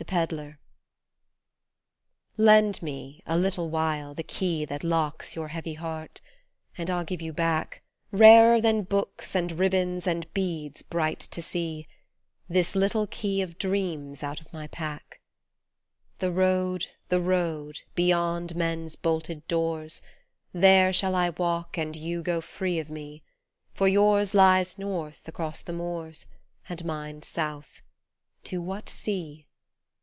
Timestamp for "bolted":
18.94-19.48